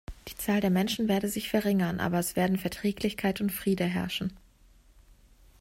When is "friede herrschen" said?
3.51-4.33